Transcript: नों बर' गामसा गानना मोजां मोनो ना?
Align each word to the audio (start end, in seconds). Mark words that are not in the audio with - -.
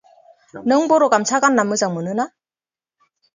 नों 0.71 0.79
बर' 0.93 1.05
गामसा 1.15 1.41
गानना 1.43 1.67
मोजां 1.73 1.91
मोनो 1.99 2.17
ना? 2.23 2.27